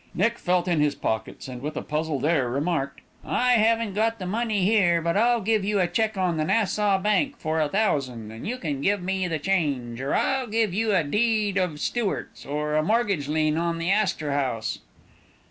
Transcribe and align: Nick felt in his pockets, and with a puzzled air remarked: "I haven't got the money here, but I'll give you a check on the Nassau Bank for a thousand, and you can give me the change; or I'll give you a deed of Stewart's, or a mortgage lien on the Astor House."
Nick 0.15 0.39
felt 0.39 0.67
in 0.67 0.79
his 0.81 0.95
pockets, 0.95 1.47
and 1.47 1.61
with 1.61 1.77
a 1.77 1.83
puzzled 1.83 2.25
air 2.25 2.49
remarked: 2.49 3.01
"I 3.23 3.51
haven't 3.51 3.93
got 3.93 4.17
the 4.17 4.25
money 4.25 4.65
here, 4.65 4.99
but 4.99 5.15
I'll 5.15 5.41
give 5.41 5.63
you 5.63 5.79
a 5.79 5.85
check 5.85 6.17
on 6.17 6.37
the 6.37 6.43
Nassau 6.43 6.97
Bank 6.97 7.37
for 7.37 7.61
a 7.61 7.69
thousand, 7.69 8.31
and 8.31 8.47
you 8.47 8.57
can 8.57 8.81
give 8.81 9.03
me 9.03 9.27
the 9.27 9.37
change; 9.37 10.01
or 10.01 10.15
I'll 10.15 10.47
give 10.47 10.73
you 10.73 10.95
a 10.95 11.03
deed 11.03 11.59
of 11.59 11.79
Stewart's, 11.79 12.47
or 12.47 12.73
a 12.77 12.81
mortgage 12.81 13.27
lien 13.27 13.57
on 13.57 13.77
the 13.77 13.91
Astor 13.91 14.31
House." 14.31 14.79